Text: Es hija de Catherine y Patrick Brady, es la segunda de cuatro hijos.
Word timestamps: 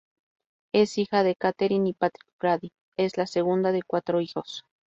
Es 0.73 0.97
hija 0.97 1.21
de 1.21 1.35
Catherine 1.35 1.87
y 1.89 1.93
Patrick 1.93 2.27
Brady, 2.39 2.71
es 2.97 3.17
la 3.17 3.27
segunda 3.27 3.71
de 3.71 3.83
cuatro 3.83 4.19
hijos. 4.19 4.65